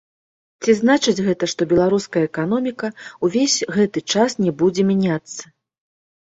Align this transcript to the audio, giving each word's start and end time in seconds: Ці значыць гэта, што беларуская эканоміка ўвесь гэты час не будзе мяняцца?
Ці 0.61 0.71
значыць 0.77 1.23
гэта, 1.27 1.49
што 1.51 1.67
беларуская 1.73 2.23
эканоміка 2.29 2.87
ўвесь 3.27 3.59
гэты 3.77 3.99
час 4.15 4.31
не 4.47 4.51
будзе 4.63 4.83
мяняцца? 4.91 5.43